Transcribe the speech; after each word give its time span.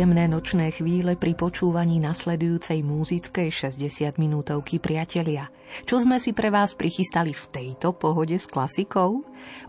Príjemné 0.00 0.32
nočné 0.32 0.72
chvíle 0.72 1.12
pri 1.12 1.36
počúvaní 1.36 2.00
nasledujúcej 2.00 2.80
múzickej 2.80 3.52
60 3.52 4.16
minútovky 4.16 4.80
priatelia. 4.80 5.52
Čo 5.84 6.00
sme 6.08 6.16
si 6.16 6.32
pre 6.32 6.48
vás 6.48 6.72
prichystali 6.72 7.36
v 7.36 7.44
tejto 7.52 7.92
pohode 7.92 8.32
s 8.32 8.48
klasikou? 8.48 9.20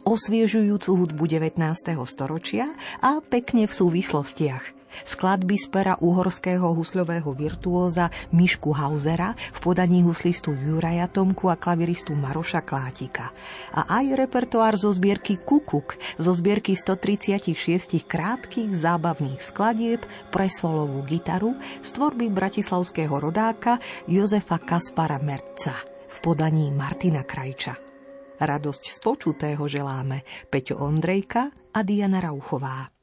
Osviežujúcu 0.08 0.88
hudbu 0.88 1.24
19. 1.36 1.60
storočia 2.08 2.72
a 3.04 3.20
pekne 3.20 3.68
v 3.68 3.76
súvislostiach– 3.76 4.64
skladby 5.04 5.56
z 5.58 5.68
pera 5.72 5.96
uhorského 6.00 6.72
husľového 6.74 7.32
virtuóza 7.36 8.12
Mišku 8.32 8.72
Hausera 8.76 9.34
v 9.34 9.60
podaní 9.60 10.04
huslistu 10.06 10.54
Juraja 10.56 11.10
Tomku 11.12 11.52
a 11.52 11.60
klaviristu 11.60 12.14
Maroša 12.16 12.64
Klátika. 12.64 13.34
A 13.76 14.00
aj 14.02 14.16
repertoár 14.16 14.78
zo 14.78 14.92
zbierky 14.94 15.42
Kukuk, 15.42 16.00
zo 16.22 16.32
zbierky 16.32 16.76
136 16.78 18.04
krátkých 18.06 18.72
zábavných 18.72 19.42
skladieb 19.42 20.04
pre 20.30 20.48
solovú 20.48 21.04
gitaru 21.04 21.58
z 21.82 21.90
tvorby 21.92 22.32
bratislavského 22.32 23.14
rodáka 23.14 23.82
Jozefa 24.08 24.62
Kaspara 24.62 25.20
Merca 25.20 25.76
v 26.12 26.18
podaní 26.20 26.70
Martina 26.70 27.24
Krajča. 27.24 27.92
Radosť 28.42 28.84
z 28.90 28.98
počutého 29.06 29.64
želáme 29.70 30.26
Peťo 30.50 30.82
Ondrejka 30.82 31.54
a 31.78 31.80
Diana 31.86 32.18
Rauchová. 32.18 33.01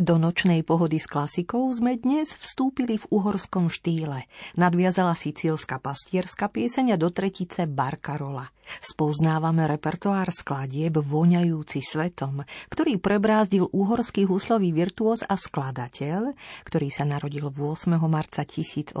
Do 0.00 0.16
nočnej 0.16 0.64
pohody 0.64 0.96
s 0.96 1.04
klasikou 1.04 1.68
sme 1.76 1.92
dnes 2.00 2.32
vstúpili 2.40 2.96
v 2.96 3.04
uhorskom 3.12 3.68
štýle. 3.68 4.24
Nadviazala 4.56 5.12
sicílska 5.12 5.76
pastierská 5.76 6.48
pieseň 6.48 6.96
do 6.96 7.12
tretice 7.12 7.68
Barcarola. 7.68 8.48
Spoznávame 8.80 9.68
repertoár 9.68 10.32
skladieb 10.32 11.04
voňajúci 11.04 11.84
svetom, 11.84 12.48
ktorý 12.72 12.96
prebrázdil 12.96 13.68
uhorský 13.68 14.24
huslový 14.24 14.72
virtuóz 14.72 15.20
a 15.20 15.36
skladateľ, 15.36 16.32
ktorý 16.64 16.88
sa 16.88 17.04
narodil 17.04 17.52
8. 17.52 17.92
marca 18.08 18.40
1820 18.48 18.96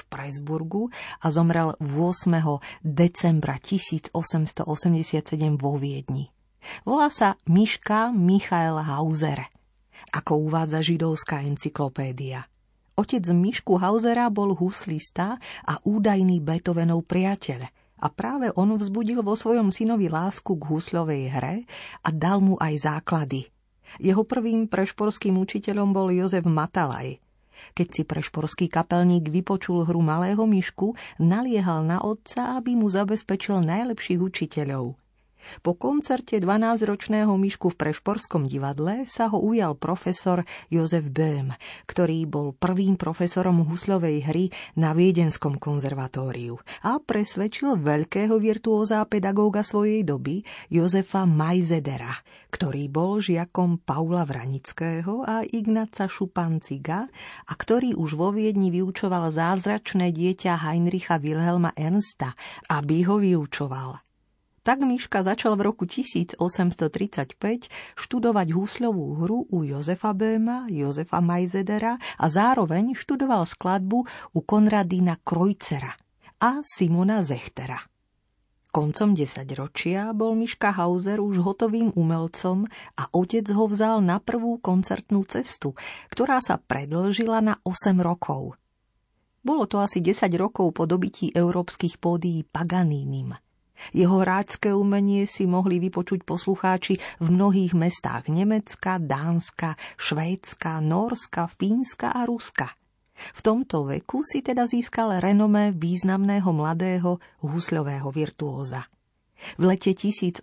v 0.00 0.02
Preisburgu 0.08 0.88
a 1.20 1.28
zomrel 1.28 1.76
8. 1.84 2.80
decembra 2.80 3.60
1887 3.60 4.16
vo 5.60 5.76
Viedni. 5.76 6.32
Volá 6.88 7.12
sa 7.12 7.36
Miška 7.44 8.16
Michael 8.16 8.80
Hauser 8.80 9.44
ako 10.12 10.50
uvádza 10.50 10.82
židovská 10.82 11.42
encyklopédia. 11.42 12.46
Otec 12.96 13.28
Mišku 13.28 13.76
Hausera 13.76 14.32
bol 14.32 14.56
huslista 14.56 15.36
a 15.68 15.74
údajný 15.84 16.40
Beethovenov 16.40 17.04
priateľ 17.04 17.68
a 18.00 18.06
práve 18.08 18.48
on 18.56 18.76
vzbudil 18.76 19.20
vo 19.20 19.36
svojom 19.36 19.68
synovi 19.68 20.08
lásku 20.08 20.48
k 20.48 20.62
husľovej 20.64 21.22
hre 21.32 21.56
a 22.00 22.08
dal 22.08 22.40
mu 22.40 22.56
aj 22.56 22.88
základy. 22.88 23.52
Jeho 24.00 24.24
prvým 24.24 24.68
prešporským 24.68 25.36
učiteľom 25.36 25.92
bol 25.92 26.08
Jozef 26.12 26.44
Matalaj. 26.44 27.20
Keď 27.72 27.88
si 27.88 28.02
prešporský 28.04 28.68
kapelník 28.68 29.32
vypočul 29.32 29.84
hru 29.88 30.04
malého 30.04 30.44
myšku, 30.44 30.96
naliehal 31.20 31.84
na 31.84 32.04
otca, 32.04 32.60
aby 32.60 32.76
mu 32.76 32.88
zabezpečil 32.88 33.64
najlepších 33.64 34.20
učiteľov– 34.20 34.92
po 35.62 35.78
koncerte 35.78 36.38
12-ročného 36.42 37.30
myšku 37.34 37.72
v 37.72 37.78
Prešporskom 37.78 38.50
divadle 38.50 39.06
sa 39.06 39.30
ho 39.30 39.38
ujal 39.38 39.78
profesor 39.78 40.42
Jozef 40.68 41.08
Böhm, 41.10 41.54
ktorý 41.86 42.26
bol 42.26 42.52
prvým 42.56 42.98
profesorom 42.98 43.62
husľovej 43.66 44.16
hry 44.26 44.44
na 44.78 44.92
Viedenskom 44.92 45.56
konzervatóriu 45.60 46.58
a 46.82 46.98
presvedčil 46.98 47.78
veľkého 47.78 48.36
virtuóza 48.42 49.02
pedagóga 49.06 49.62
svojej 49.62 50.02
doby 50.02 50.42
Jozefa 50.72 51.24
Majzedera, 51.24 52.12
ktorý 52.50 52.88
bol 52.90 53.22
žiakom 53.22 53.82
Paula 53.82 54.26
Vranického 54.26 55.22
a 55.22 55.46
Ignaca 55.46 56.10
Šupanciga 56.10 57.06
a 57.46 57.52
ktorý 57.52 57.94
už 57.94 58.18
vo 58.18 58.32
Viedni 58.34 58.74
vyučoval 58.74 59.30
zázračné 59.30 60.10
dieťa 60.10 60.66
Heinricha 60.66 61.20
Wilhelma 61.22 61.72
Ernsta, 61.76 62.34
aby 62.72 63.06
ho 63.06 63.20
vyučoval. 63.20 64.15
Tak 64.66 64.82
Miška 64.82 65.22
začal 65.22 65.54
v 65.54 65.70
roku 65.70 65.86
1835 65.86 66.42
študovať 67.94 68.46
húsľovú 68.50 69.06
hru 69.22 69.46
u 69.46 69.62
Jozefa 69.62 70.10
Béma, 70.10 70.66
Jozefa 70.66 71.22
Majzedera 71.22 71.94
a 72.18 72.26
zároveň 72.26 72.98
študoval 72.98 73.46
skladbu 73.46 74.02
u 74.34 74.40
Konradína 74.42 75.22
Krojcera 75.22 75.94
a 76.42 76.66
Simona 76.66 77.22
Zechtera. 77.22 77.78
Koncom 78.74 79.14
desaťročia 79.14 80.10
bol 80.10 80.34
Miška 80.34 80.74
Hauser 80.74 81.22
už 81.22 81.46
hotovým 81.46 81.94
umelcom 81.94 82.66
a 82.98 83.06
otec 83.14 83.46
ho 83.54 83.70
vzal 83.70 84.02
na 84.02 84.18
prvú 84.18 84.58
koncertnú 84.58 85.22
cestu, 85.30 85.78
ktorá 86.10 86.42
sa 86.42 86.58
predlžila 86.58 87.38
na 87.38 87.54
8 87.62 88.02
rokov. 88.02 88.58
Bolo 89.46 89.70
to 89.70 89.78
asi 89.78 90.02
10 90.02 90.26
rokov 90.34 90.74
po 90.74 90.90
dobití 90.90 91.30
európskych 91.30 92.02
pódií 92.02 92.42
Paganínim– 92.42 93.30
jeho 93.92 94.22
hráčské 94.22 94.72
umenie 94.72 95.28
si 95.28 95.44
mohli 95.44 95.78
vypočuť 95.82 96.24
poslucháči 96.24 96.98
v 97.22 97.26
mnohých 97.28 97.72
mestách 97.76 98.28
Nemecka, 98.28 98.98
Dánska, 99.00 99.78
Švédska, 99.96 100.80
Norska, 100.80 101.48
Fínska 101.50 102.12
a 102.12 102.24
Ruska. 102.24 102.72
V 103.16 103.40
tomto 103.40 103.88
veku 103.88 104.20
si 104.20 104.44
teda 104.44 104.68
získal 104.68 105.20
renomé 105.24 105.72
významného 105.72 106.52
mladého 106.52 107.16
husľového 107.40 108.12
virtuóza. 108.12 108.84
V 109.60 109.68
lete 109.68 109.92
1847 109.92 110.40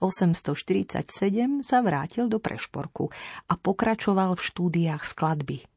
sa 1.65 1.77
vrátil 1.81 2.29
do 2.29 2.37
Prešporku 2.37 3.09
a 3.49 3.53
pokračoval 3.57 4.37
v 4.37 4.41
štúdiách 4.41 5.01
skladby. 5.01 5.72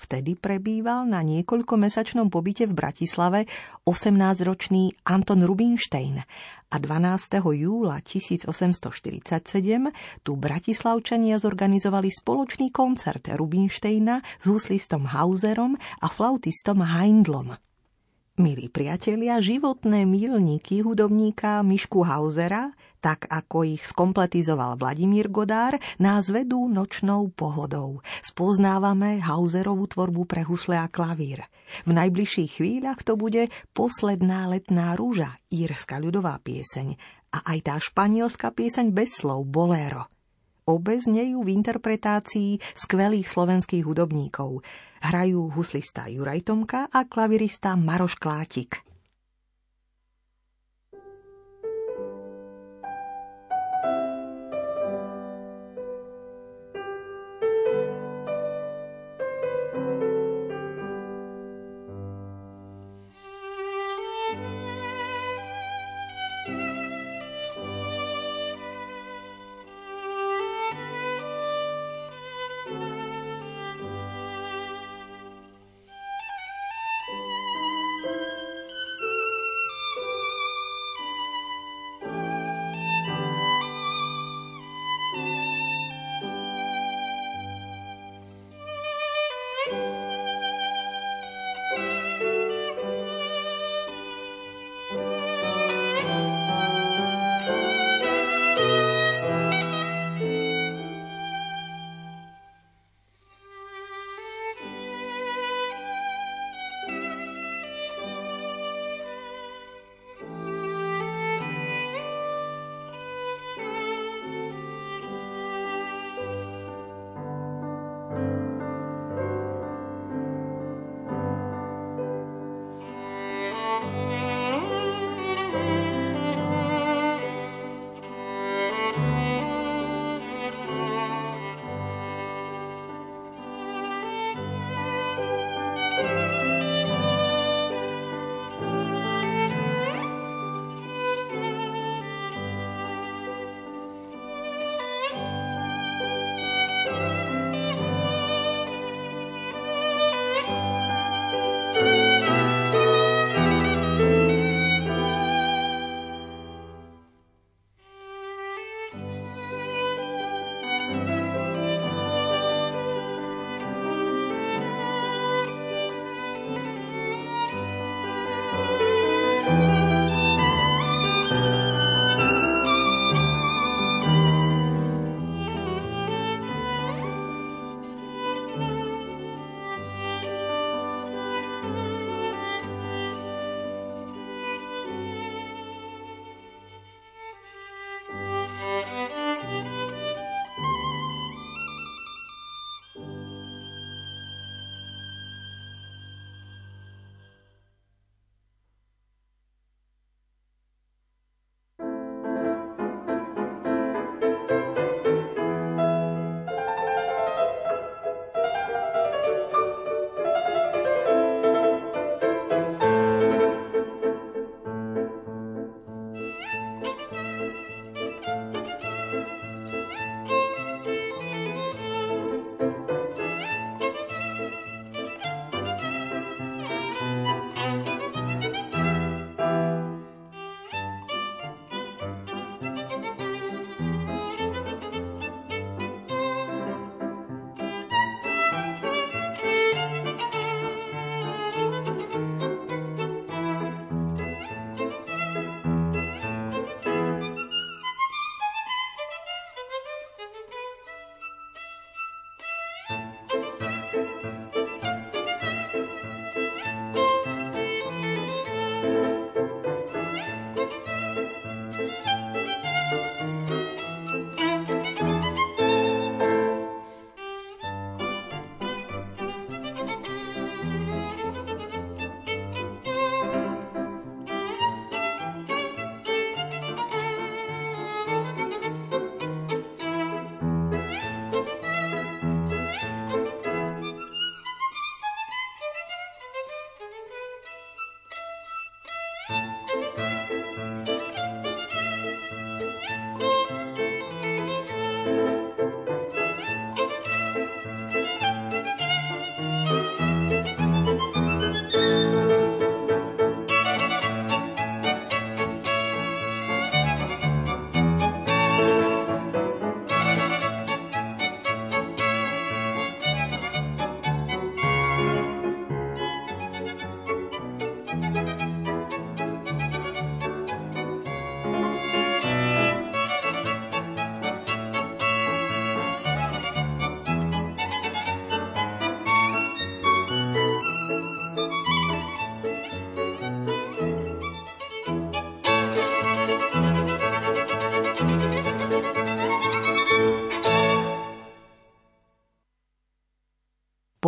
Vtedy 0.00 0.32
prebýval 0.32 1.04
na 1.04 1.20
niekoľkomesačnom 1.20 2.32
pobyte 2.32 2.64
v 2.64 2.72
Bratislave 2.72 3.44
18-ročný 3.84 5.04
Anton 5.04 5.44
Rubinstein 5.44 6.24
a 6.70 6.76
12. 6.80 7.36
júla 7.36 8.00
1847 8.00 9.44
tu 10.24 10.32
Bratislavčania 10.40 11.36
zorganizovali 11.36 12.08
spoločný 12.08 12.72
koncert 12.72 13.28
Rubinsteina 13.36 14.24
s 14.40 14.48
huslistom 14.48 15.04
Hauserom 15.04 15.76
a 15.76 16.06
flautistom 16.08 16.80
Heindlom. 16.80 17.60
Milí 18.40 18.72
priatelia, 18.72 19.36
životné 19.36 20.08
milníky 20.08 20.80
hudobníka 20.80 21.60
Mišku 21.60 22.00
Hausera, 22.08 22.72
tak 23.00 23.26
ako 23.26 23.64
ich 23.64 23.82
skompletizoval 23.82 24.76
Vladimír 24.76 25.32
Godár, 25.32 25.80
nás 25.98 26.28
vedú 26.28 26.68
nočnou 26.68 27.32
pohodou. 27.32 28.04
Spoznávame 28.20 29.18
Hauserovú 29.24 29.88
tvorbu 29.88 30.28
pre 30.28 30.44
husle 30.44 30.76
a 30.76 30.86
klavír. 30.86 31.42
V 31.88 31.96
najbližších 31.96 32.60
chvíľach 32.60 33.02
to 33.02 33.16
bude 33.16 33.48
Posledná 33.72 34.46
letná 34.52 34.94
rúža, 34.94 35.40
írska 35.48 35.96
ľudová 35.98 36.38
pieseň 36.38 36.94
a 37.34 37.56
aj 37.56 37.58
tá 37.64 37.74
španielská 37.80 38.52
pieseň 38.52 38.92
bez 38.92 39.18
slov 39.18 39.48
Bolero– 39.48 40.06
Obe 40.70 41.02
znejú 41.02 41.42
v 41.42 41.58
interpretácii 41.58 42.62
skvelých 42.78 43.26
slovenských 43.26 43.82
hudobníkov. 43.82 44.62
Hrajú 45.02 45.50
huslista 45.50 46.06
Juraj 46.06 46.46
Tomka 46.46 46.86
a 46.86 47.10
klavirista 47.10 47.74
Maroš 47.74 48.14
Klátik. 48.14 48.89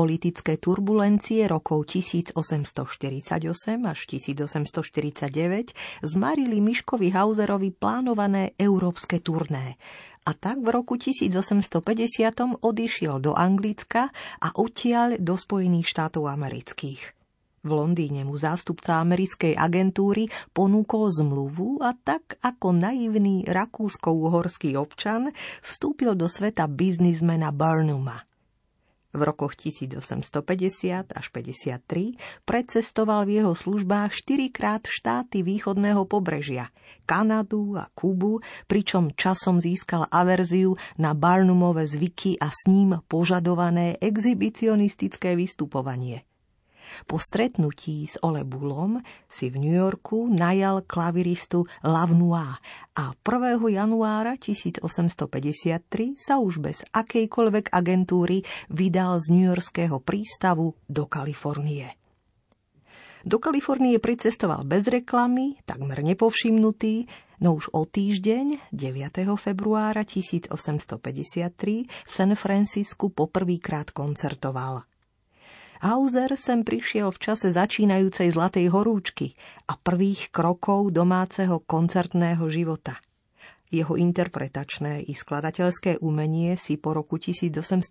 Politické 0.02 0.58
turbulencie 0.58 1.46
rokov 1.46 1.94
1848 1.94 2.34
až 3.86 4.00
1849 4.10 5.78
zmarili 6.02 6.58
Miškovi 6.58 7.14
Hauserovi 7.14 7.70
plánované 7.70 8.50
európske 8.58 9.22
turné 9.22 9.78
a 10.26 10.34
tak 10.34 10.58
v 10.58 10.74
roku 10.74 10.98
1850 10.98 11.78
odišiel 12.66 13.22
do 13.22 13.38
Anglicka 13.38 14.10
a 14.42 14.48
odtiaľ 14.58 15.22
do 15.22 15.38
Spojených 15.38 15.86
štátov 15.94 16.26
amerických. 16.34 17.14
V 17.62 17.70
Londýne 17.70 18.26
mu 18.26 18.34
zástupca 18.34 18.98
americkej 18.98 19.54
agentúry 19.54 20.26
ponúkol 20.50 21.14
zmluvu 21.14 21.78
a 21.78 21.94
tak 21.94 22.42
ako 22.42 22.74
naivný 22.74 23.46
rakúsko-uhorský 23.46 24.74
občan 24.74 25.30
vstúpil 25.62 26.18
do 26.18 26.26
sveta 26.26 26.66
biznismena 26.66 27.54
Burnuma. 27.54 28.31
V 29.12 29.20
rokoch 29.20 29.52
1850 29.56 31.12
až 31.12 31.26
53 31.28 32.16
predcestoval 32.48 33.28
v 33.28 33.44
jeho 33.44 33.52
službách 33.52 34.10
štyrikrát 34.12 34.88
štáty 34.88 35.44
východného 35.44 36.08
pobrežia, 36.08 36.72
Kanadu 37.04 37.76
a 37.76 37.92
Kubu, 37.92 38.40
pričom 38.64 39.12
časom 39.12 39.60
získal 39.60 40.08
averziu 40.08 40.80
na 40.96 41.12
Barnumové 41.12 41.84
zvyky 41.84 42.40
a 42.40 42.48
s 42.48 42.64
ním 42.64 42.96
požadované 43.04 44.00
exhibicionistické 44.00 45.36
vystupovanie– 45.36 46.24
po 47.04 47.16
stretnutí 47.20 48.06
s 48.06 48.18
Ole 48.22 48.44
Bullom 48.44 49.00
si 49.28 49.48
v 49.48 49.56
New 49.62 49.76
Yorku 49.76 50.28
najal 50.30 50.84
klaviristu 50.84 51.64
Lavnois 51.84 52.56
a 52.92 53.16
1. 53.16 53.60
januára 53.72 54.36
1853 54.36 56.20
sa 56.20 56.36
už 56.38 56.60
bez 56.60 56.84
akejkoľvek 56.92 57.72
agentúry 57.72 58.44
vydal 58.68 59.16
z 59.18 59.26
New 59.32 59.46
Yorkského 59.48 59.98
prístavu 60.02 60.76
do 60.90 61.08
Kalifornie. 61.08 61.96
Do 63.22 63.38
Kalifornie 63.38 64.02
pricestoval 64.02 64.66
bez 64.66 64.90
reklamy, 64.90 65.62
takmer 65.62 66.02
nepovšimnutý, 66.02 67.06
no 67.38 67.54
už 67.54 67.70
o 67.70 67.86
týždeň, 67.86 68.74
9. 68.74 69.38
februára 69.38 70.02
1853, 70.02 71.86
v 71.86 72.10
San 72.10 72.34
Francisku 72.34 73.14
poprvýkrát 73.14 73.94
koncertoval. 73.94 74.82
Hauser 75.82 76.38
sem 76.38 76.62
prišiel 76.62 77.10
v 77.10 77.18
čase 77.18 77.50
začínajúcej 77.50 78.30
Zlatej 78.30 78.70
horúčky 78.70 79.34
a 79.66 79.74
prvých 79.74 80.30
krokov 80.30 80.94
domáceho 80.94 81.58
koncertného 81.58 82.46
života. 82.46 83.02
Jeho 83.66 83.98
interpretačné 83.98 85.02
i 85.02 85.10
skladateľské 85.10 85.98
umenie 85.98 86.54
si 86.54 86.78
po 86.78 86.94
roku 86.94 87.18
1850 87.18 87.82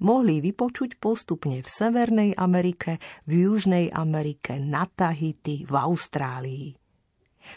mohli 0.00 0.40
vypočuť 0.40 0.96
postupne 0.96 1.60
v 1.60 1.68
Severnej 1.68 2.32
Amerike, 2.40 2.96
v 3.28 3.44
Južnej 3.44 3.92
Amerike, 3.92 4.56
na 4.56 4.88
Tahiti, 4.88 5.68
v 5.68 5.74
Austrálii. 5.76 6.72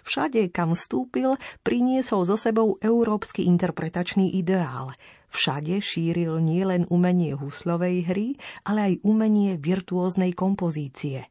Všade, 0.04 0.52
kam 0.52 0.76
vstúpil, 0.76 1.40
priniesol 1.64 2.28
so 2.28 2.36
sebou 2.36 2.76
európsky 2.84 3.48
interpretačný 3.48 4.36
ideál– 4.36 4.92
Všade 5.34 5.82
šíril 5.82 6.38
nielen 6.38 6.86
umenie 6.94 7.34
huslovej 7.34 8.06
hry, 8.06 8.28
ale 8.70 8.80
aj 8.94 8.94
umenie 9.02 9.58
virtuóznej 9.58 10.38
kompozície. 10.38 11.26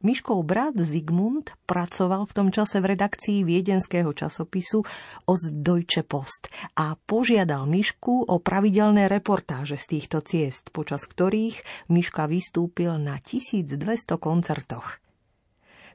Miškov 0.00 0.44
brat 0.44 0.76
Zigmund 0.80 1.56
pracoval 1.68 2.28
v 2.28 2.32
tom 2.36 2.48
čase 2.52 2.80
v 2.80 2.96
redakcii 2.96 3.44
viedenského 3.44 4.12
časopisu 4.12 4.84
Ostdeutsche 5.28 6.04
Post 6.04 6.48
a 6.76 6.96
požiadal 6.96 7.64
Mišku 7.68 8.28
o 8.28 8.36
pravidelné 8.40 9.08
reportáže 9.08 9.76
z 9.76 9.96
týchto 9.96 10.24
ciest, 10.24 10.72
počas 10.72 11.04
ktorých 11.04 11.88
Miška 11.92 12.28
vystúpil 12.28 12.96
na 12.96 13.20
1200 13.20 14.16
koncertoch. 14.20 15.05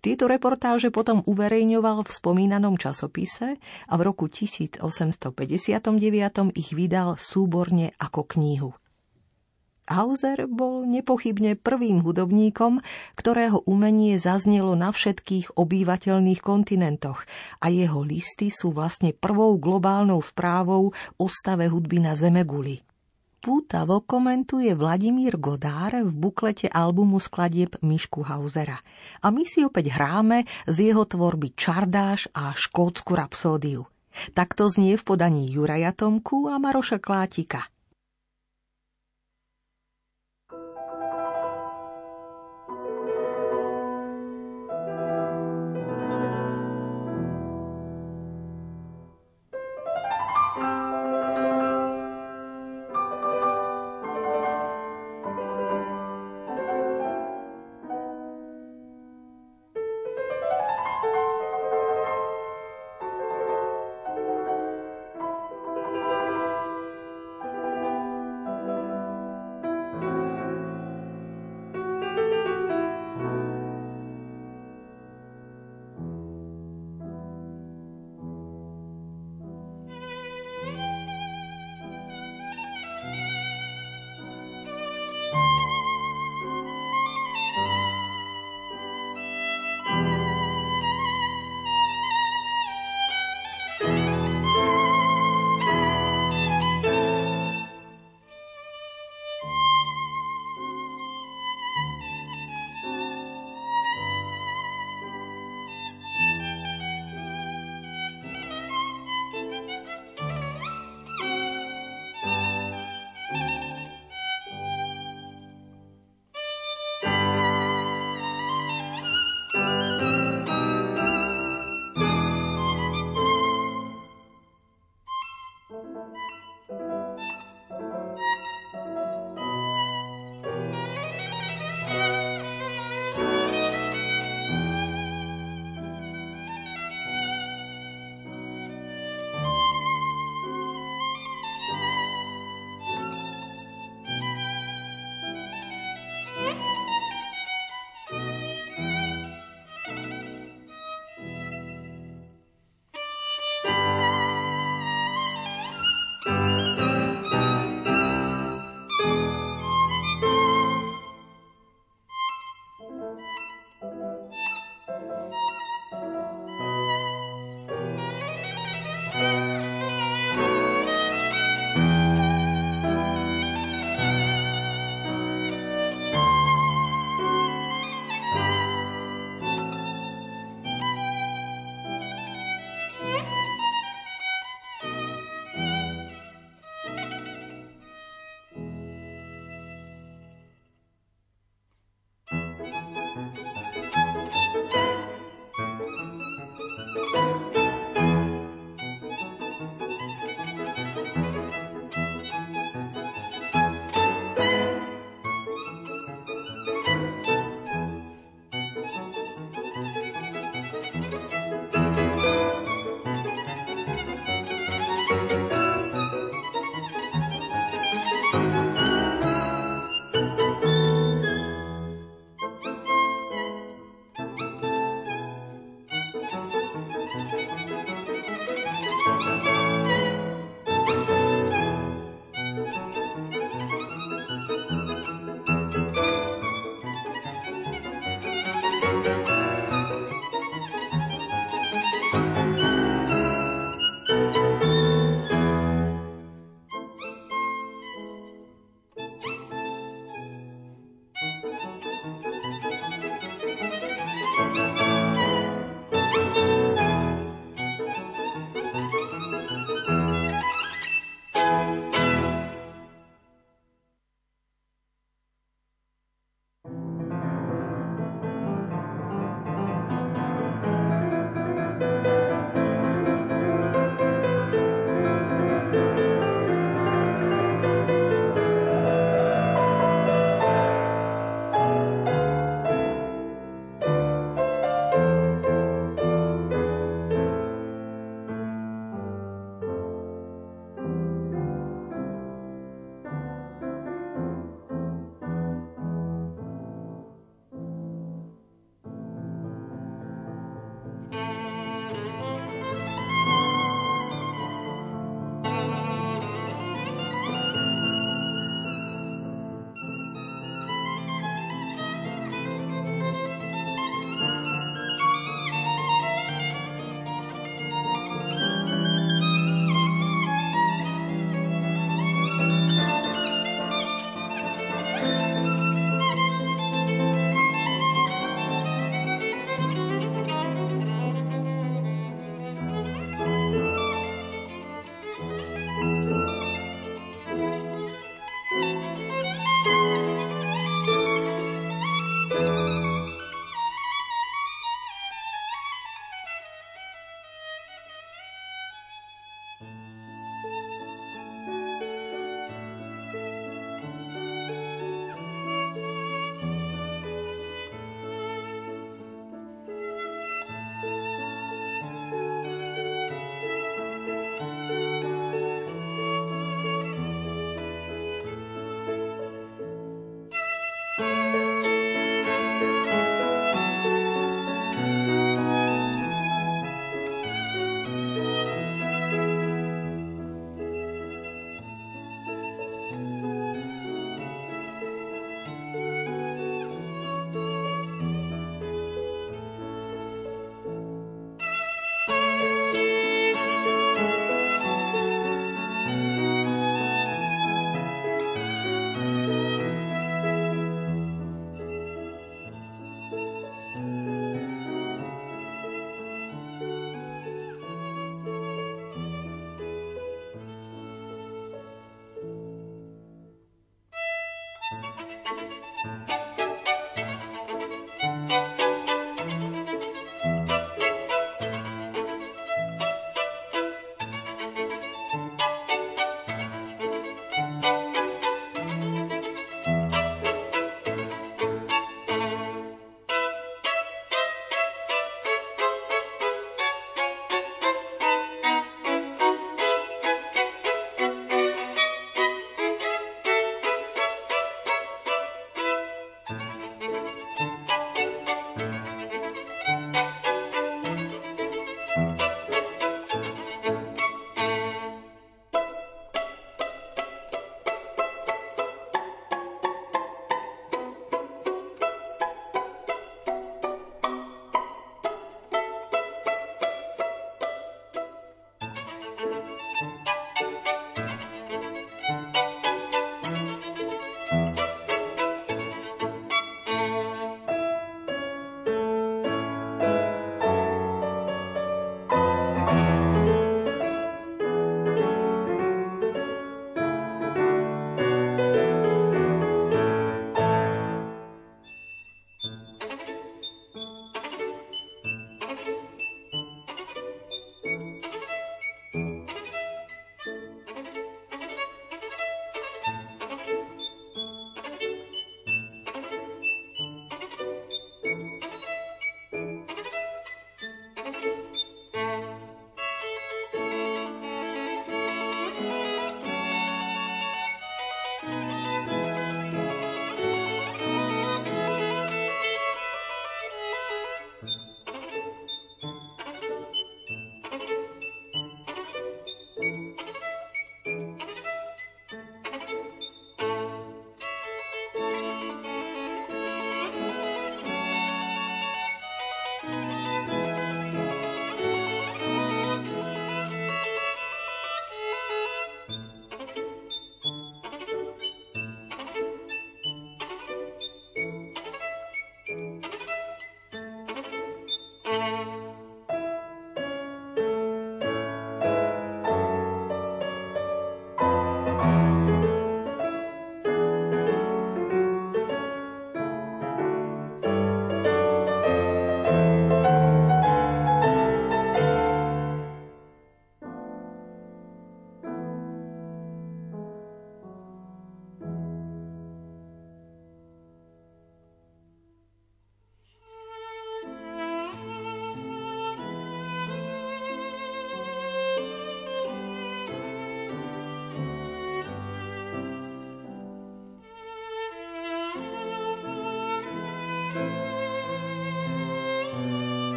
Tieto 0.00 0.32
reportáže 0.32 0.88
potom 0.88 1.20
uverejňoval 1.28 2.08
v 2.08 2.10
spomínanom 2.10 2.80
časopise 2.80 3.60
a 3.60 3.94
v 3.94 4.02
roku 4.02 4.32
1859 4.32 4.80
ich 6.56 6.72
vydal 6.72 7.20
súborne 7.20 7.92
ako 8.00 8.24
knihu. 8.36 8.72
Hauser 9.90 10.46
bol 10.46 10.86
nepochybne 10.86 11.58
prvým 11.58 11.98
hudobníkom, 12.06 12.78
ktorého 13.18 13.66
umenie 13.66 14.22
zaznelo 14.22 14.78
na 14.78 14.94
všetkých 14.94 15.58
obývateľných 15.58 16.38
kontinentoch 16.38 17.26
a 17.58 17.74
jeho 17.74 18.06
listy 18.06 18.54
sú 18.54 18.70
vlastne 18.70 19.10
prvou 19.10 19.58
globálnou 19.58 20.22
správou 20.22 20.94
o 20.94 21.26
stave 21.26 21.66
hudby 21.66 22.06
na 22.06 22.14
Zemeguli. 22.14 22.86
Pútavo 23.40 24.04
komentuje 24.04 24.68
Vladimír 24.76 25.40
Godár 25.40 25.96
v 26.04 26.12
buklete 26.12 26.68
albumu 26.68 27.16
skladieb 27.16 27.80
Mišku 27.80 28.20
Hausera. 28.20 28.76
A 29.24 29.32
my 29.32 29.48
si 29.48 29.64
opäť 29.64 29.96
hráme 29.96 30.44
z 30.68 30.92
jeho 30.92 31.08
tvorby 31.08 31.56
Čardáš 31.56 32.28
a 32.36 32.52
Škótsku 32.52 33.16
rapsódiu. 33.16 33.88
Takto 34.36 34.68
znie 34.68 35.00
v 35.00 35.06
podaní 35.08 35.48
Juraja 35.48 35.96
Tomku 35.96 36.52
a 36.52 36.60
Maroša 36.60 37.00
Klátika. 37.00 37.64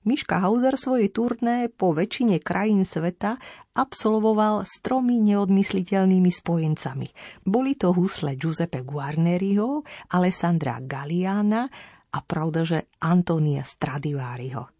Miška 0.00 0.40
Hauser 0.40 0.80
svoje 0.80 1.12
turné 1.12 1.68
po 1.68 1.92
väčšine 1.92 2.40
krajín 2.40 2.88
sveta 2.88 3.36
absolvoval 3.76 4.64
s 4.64 4.80
tromi 4.80 5.20
neodmysliteľnými 5.20 6.32
spojencami. 6.32 7.08
Boli 7.44 7.76
to 7.76 7.92
husle 7.92 8.32
Giuseppe 8.32 8.80
Guarneriho, 8.80 9.84
Alessandra 10.16 10.80
Galliana 10.80 11.68
a 12.16 12.18
pravda, 12.24 12.64
že 12.64 12.78
Antonia 13.04 13.60
Stradivariho 13.60 14.79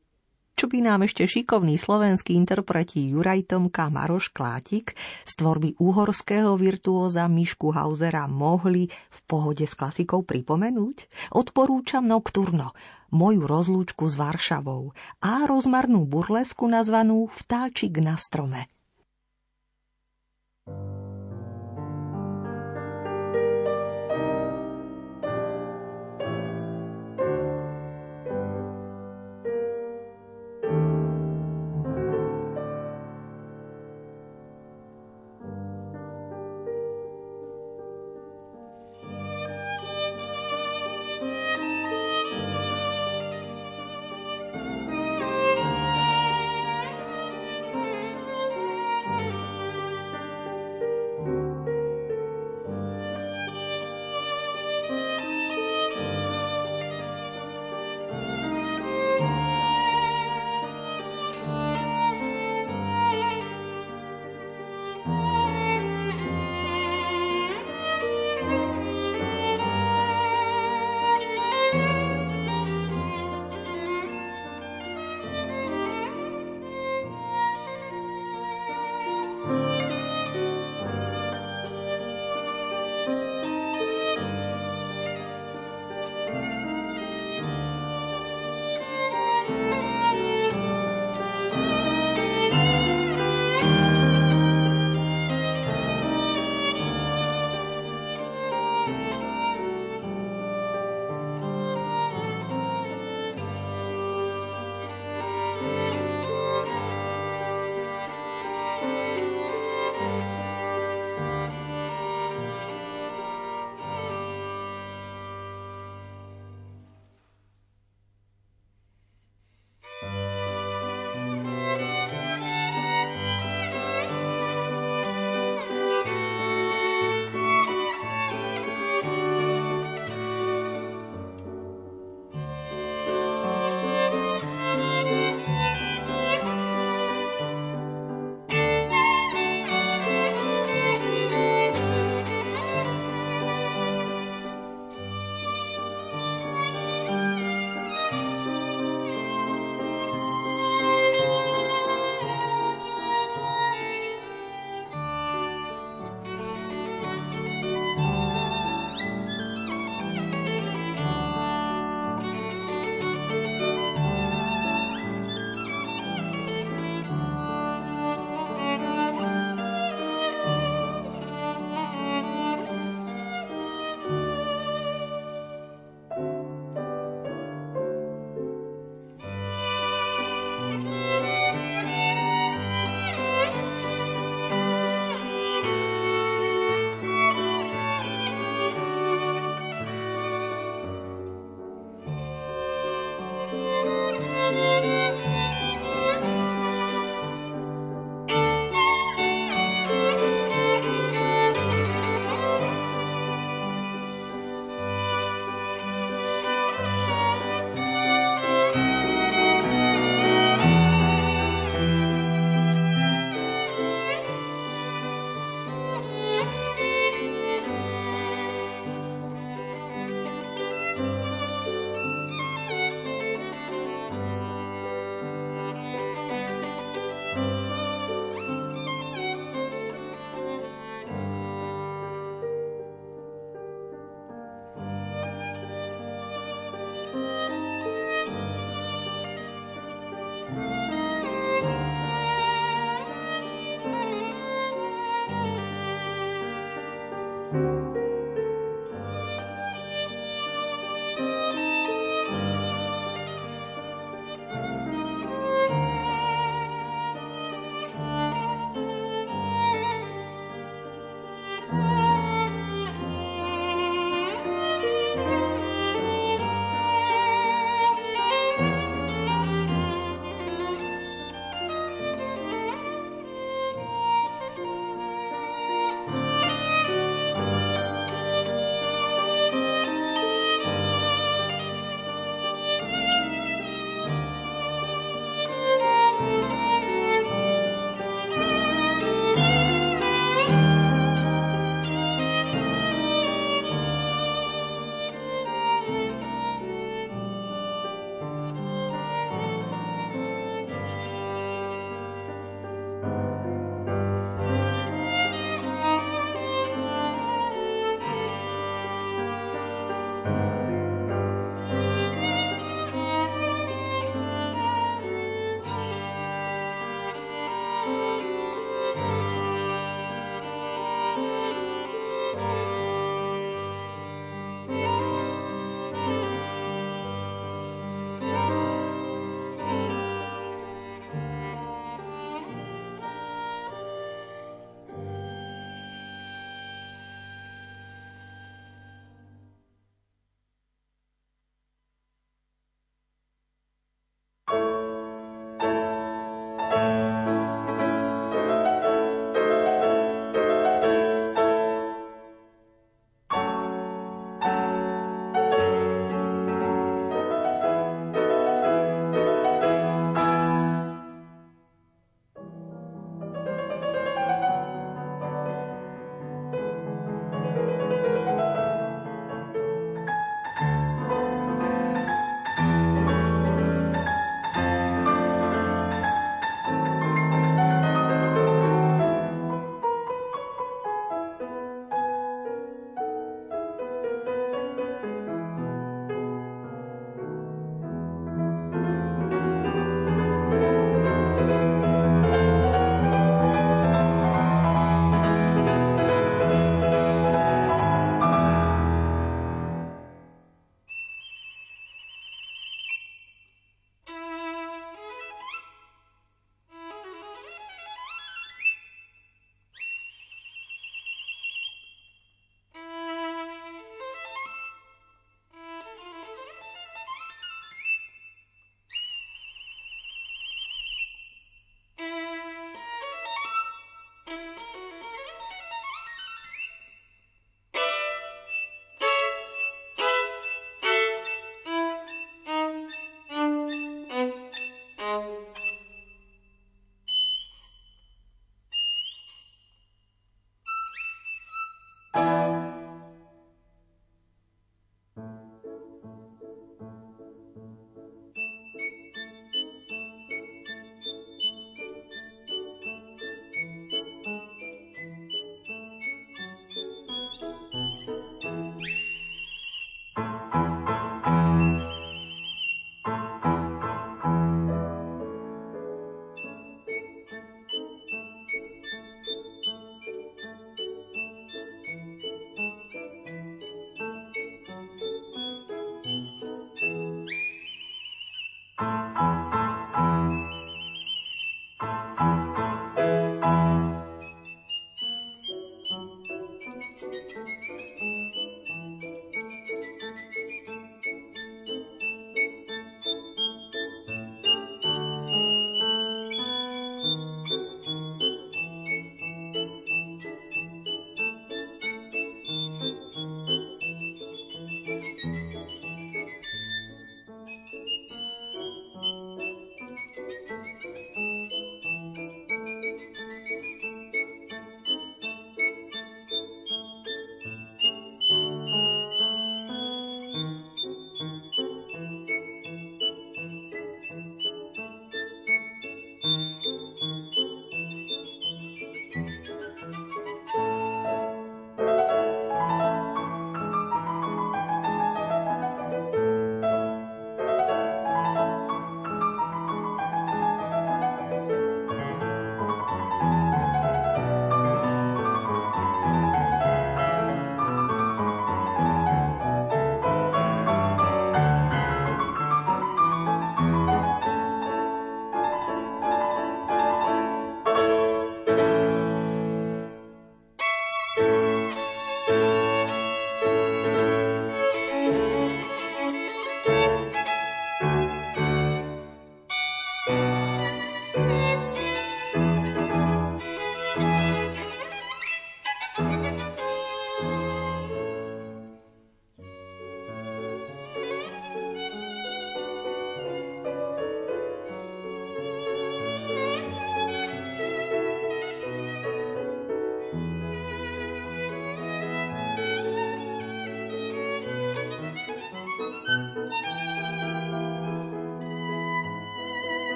čo 0.60 0.68
by 0.68 0.84
nám 0.84 1.08
ešte 1.08 1.24
šikovní 1.24 1.80
slovenskí 1.80 2.36
interpreti 2.36 3.08
Juraj 3.08 3.48
Tomka 3.48 3.88
Maroš 3.88 4.28
Klátik 4.28 4.92
z 5.24 5.32
tvorby 5.40 5.80
uhorského 5.80 6.52
virtuóza 6.60 7.24
Mišku 7.32 7.72
Hausera 7.72 8.28
mohli 8.28 8.92
v 8.92 9.18
pohode 9.24 9.64
s 9.64 9.72
klasikou 9.72 10.20
pripomenúť? 10.20 11.08
Odporúčam 11.32 12.04
Nocturno, 12.04 12.76
moju 13.08 13.48
rozlúčku 13.48 14.04
s 14.04 14.20
Varšavou 14.20 14.92
a 15.24 15.48
rozmarnú 15.48 16.04
burlesku 16.04 16.68
nazvanú 16.68 17.32
Vtáčik 17.32 17.96
na 18.04 18.20
strome. 18.20 18.68
thank 20.68 20.76
you 20.76 20.99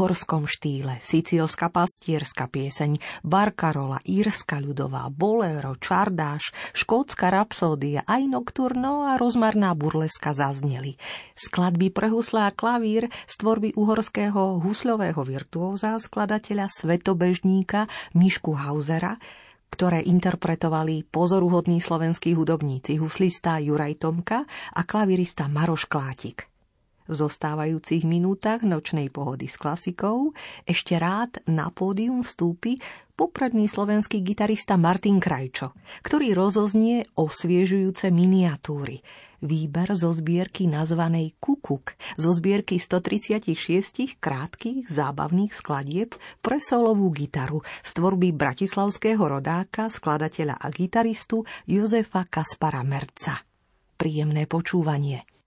uhorskom 0.00 0.48
štýle, 0.48 0.96
sicílska 1.04 1.68
pastierska 1.68 2.48
pieseň, 2.48 2.96
barkarola, 3.20 4.00
írska 4.08 4.56
ľudová, 4.56 5.12
bolero, 5.12 5.76
čardáš, 5.76 6.56
škótska 6.72 7.28
rapsódia, 7.28 8.00
aj 8.08 8.24
nokturno 8.32 9.12
a 9.12 9.20
rozmarná 9.20 9.76
burleska 9.76 10.32
zazneli. 10.32 10.96
Skladby 11.36 11.92
pre 11.92 12.08
husle 12.08 12.48
a 12.48 12.50
klavír 12.56 13.12
z 13.28 13.34
tvorby 13.44 13.76
uhorského 13.76 14.64
husľového 14.64 15.20
virtuóza, 15.20 16.00
skladateľa 16.00 16.72
svetobežníka 16.72 17.84
Mišku 18.16 18.56
Hausera, 18.56 19.20
ktoré 19.68 20.00
interpretovali 20.00 21.04
pozoruhodní 21.12 21.84
slovenskí 21.84 22.32
hudobníci 22.32 22.96
huslista 22.96 23.60
Juraj 23.60 24.00
Tomka 24.00 24.48
a 24.48 24.80
klavirista 24.88 25.44
Maroš 25.44 25.84
Klátik. 25.92 26.49
V 27.10 27.18
zostávajúcich 27.18 28.06
minútach 28.06 28.62
nočnej 28.62 29.10
pohody 29.10 29.50
s 29.50 29.58
klasikou 29.58 30.30
ešte 30.62 30.94
rád 30.94 31.42
na 31.50 31.66
pódium 31.74 32.22
vstúpi 32.22 32.78
popredný 33.18 33.66
slovenský 33.66 34.22
gitarista 34.22 34.78
Martin 34.78 35.18
Krajčo, 35.18 35.74
ktorý 36.06 36.38
rozoznie 36.38 37.02
osviežujúce 37.18 38.14
miniatúry. 38.14 39.02
Výber 39.42 39.90
zo 39.98 40.14
zbierky 40.14 40.70
nazvanej 40.70 41.34
Kukuk, 41.42 41.98
zo 42.14 42.30
zbierky 42.30 42.78
136 42.78 44.20
krátkých 44.22 44.86
zábavných 44.86 45.50
skladieb 45.50 46.14
pre 46.44 46.62
solovú 46.62 47.10
gitaru 47.10 47.64
z 47.82 47.90
tvorby 47.90 48.36
bratislavského 48.36 49.18
rodáka, 49.18 49.90
skladateľa 49.90 50.60
a 50.60 50.66
gitaristu 50.70 51.42
Jozefa 51.66 52.28
Kaspara 52.30 52.84
Merca. 52.86 53.42
Príjemné 53.98 54.46
počúvanie. 54.46 55.39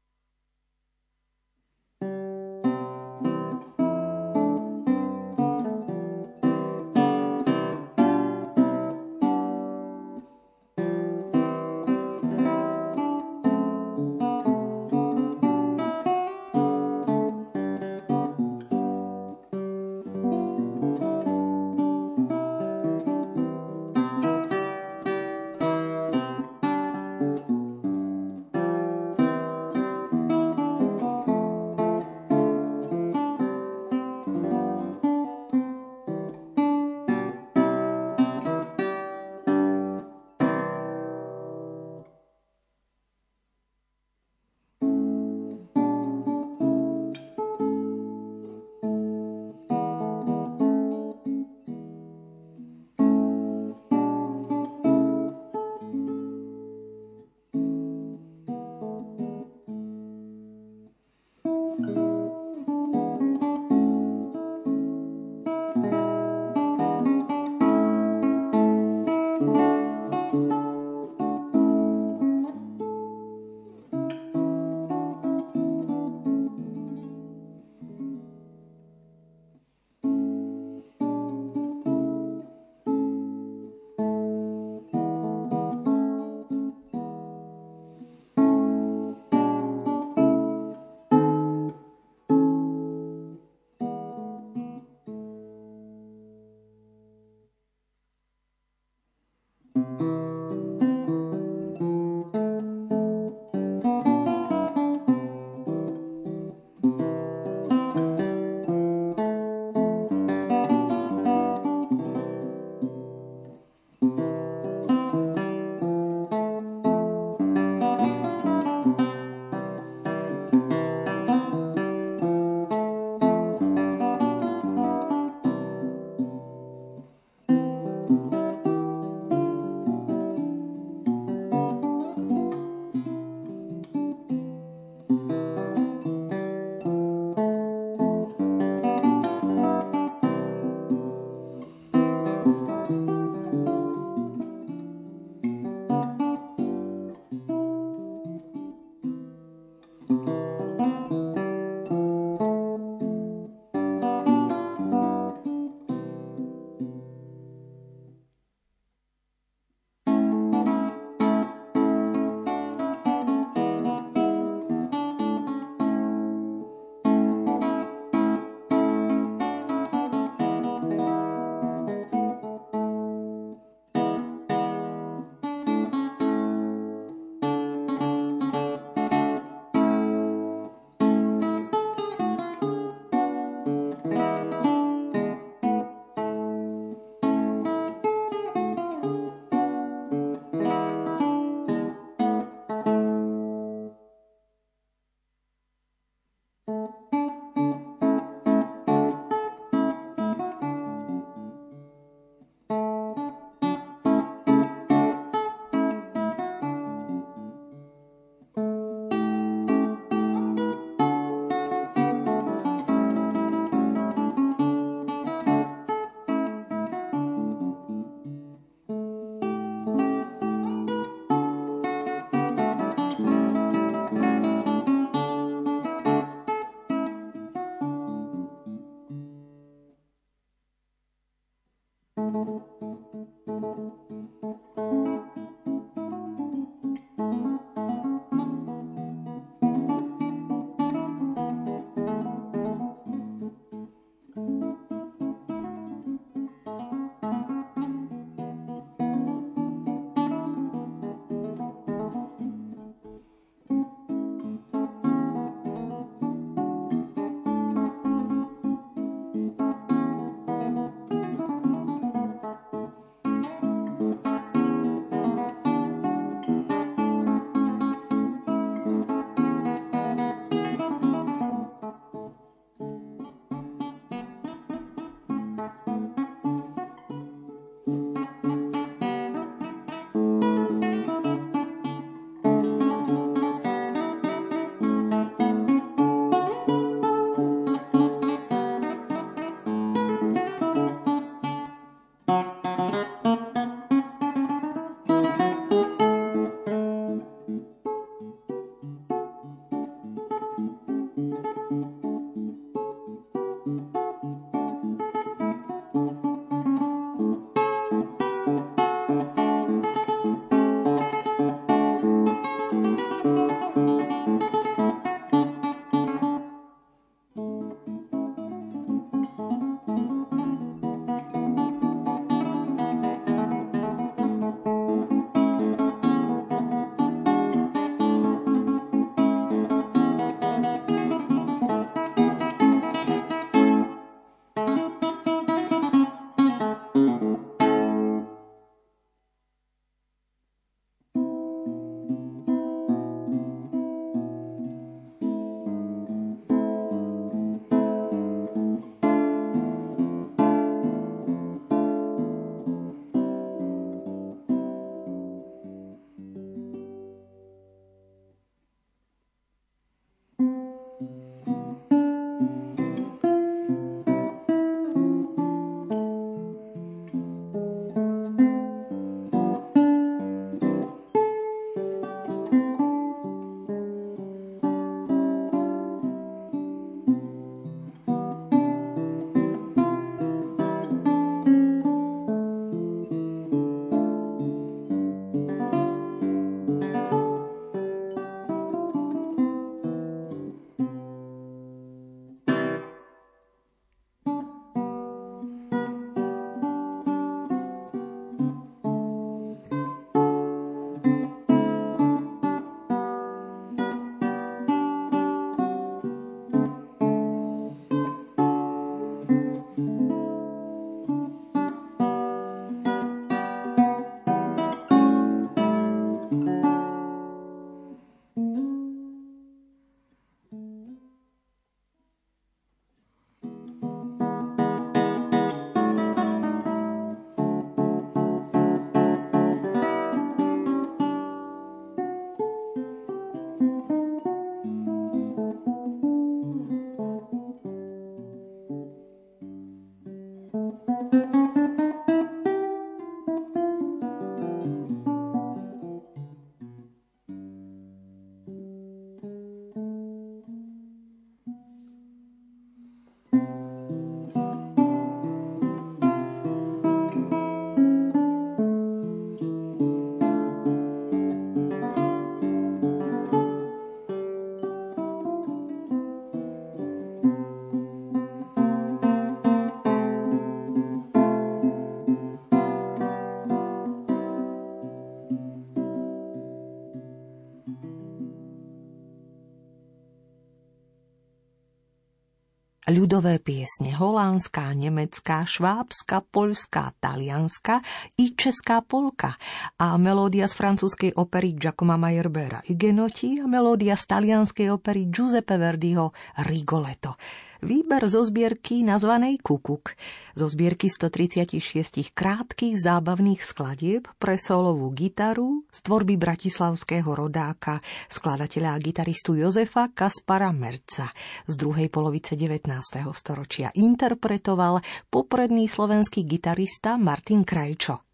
Ľudové 482.89 483.39
piesne 483.39 483.95
holandská, 483.95 484.75
nemecká, 484.75 485.47
švábska, 485.47 486.25
poľská, 486.27 486.97
talianska 486.99 487.79
i 488.19 488.35
česká 488.35 488.83
polka. 488.83 489.39
A 489.79 489.95
melódia 489.95 490.49
z 490.49 490.57
francúzskej 490.59 491.11
opery 491.15 491.55
Giacomo 491.55 491.95
Meyerbera 491.95 492.65
Hugenoti 492.67 493.39
a 493.39 493.45
melódia 493.47 493.95
z 493.95 494.03
talianskej 494.09 494.67
opery 494.73 495.07
Giuseppe 495.07 495.55
Verdiho 495.55 496.11
Rigoletto 496.43 497.15
výber 497.63 498.05
zo 498.11 498.21
zbierky 498.27 498.83
nazvanej 498.83 499.39
Kukuk, 499.39 499.95
zo 500.35 500.45
zbierky 500.51 500.91
136 500.91 502.11
krátkých 502.11 502.75
zábavných 502.77 503.39
skladieb 503.39 504.05
pre 504.19 504.35
solovú 504.35 504.91
gitaru 504.91 505.63
z 505.71 505.79
tvorby 505.81 506.19
bratislavského 506.19 507.07
rodáka, 507.07 507.79
skladateľa 508.11 508.75
a 508.75 508.81
gitaristu 508.83 509.39
Jozefa 509.39 509.89
Kaspara 509.95 510.51
Merca 510.51 511.09
z 511.47 511.55
druhej 511.55 511.87
polovice 511.87 512.35
19. 512.35 512.69
storočia 513.15 513.71
interpretoval 513.73 514.83
popredný 515.07 515.65
slovenský 515.65 516.27
gitarista 516.27 516.99
Martin 516.99 517.47
Krajčo 517.47 518.12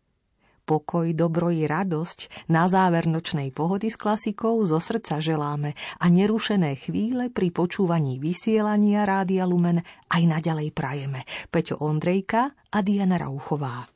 pokoj, 0.70 1.10
dobro 1.18 1.50
i 1.50 1.66
radosť 1.66 2.46
na 2.54 2.70
záver 2.70 3.10
nočnej 3.10 3.50
pohody 3.50 3.90
s 3.90 3.98
klasikou 3.98 4.62
zo 4.70 4.78
srdca 4.78 5.18
želáme 5.18 5.74
a 5.98 6.06
nerušené 6.06 6.78
chvíle 6.78 7.34
pri 7.34 7.50
počúvaní 7.50 8.22
vysielania 8.22 9.10
Rádia 9.10 9.50
Lumen 9.50 9.82
aj 10.14 10.22
naďalej 10.30 10.70
prajeme. 10.70 11.26
Peťo 11.50 11.82
Ondrejka 11.82 12.54
a 12.70 12.78
Diana 12.86 13.18
Rauchová. 13.18 13.90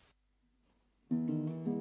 thank 1.14 1.68
you 1.68 1.73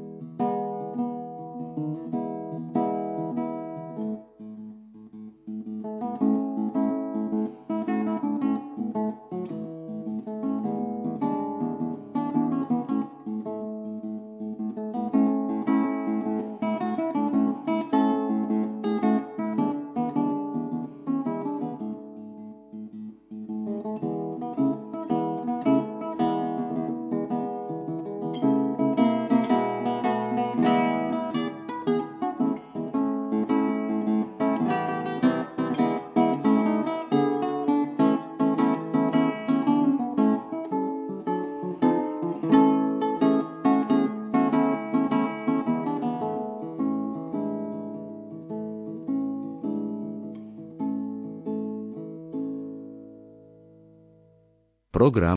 program 55.02 55.30